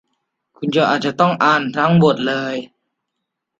[0.57, 2.55] คุณอาจจะต้องอ่านทั้งบทเลย